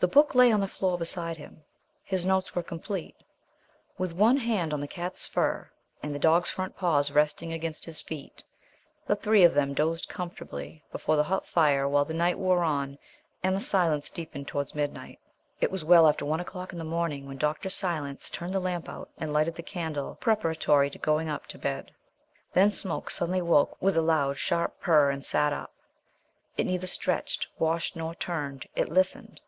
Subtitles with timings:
[0.00, 1.62] The book lay on the floor beside him,
[2.02, 3.14] his notes were complete.
[3.98, 5.70] With one hand on the cat's fur,
[6.02, 8.42] and the dog's front paws resting against his feet,
[9.06, 12.96] the three of them dozed comfortably before the hot fire while the night wore on
[13.42, 15.18] and the silence deepened towards midnight.
[15.60, 17.68] It was well after one o'clock in the morning when Dr.
[17.68, 21.92] Silence turned the lamp out and lighted the candle preparatory to going up to bed.
[22.54, 25.74] Then Smoke suddenly woke with a loud sharp purr and sat up.
[26.56, 29.42] It neither stretched, washed nor turned: it listened.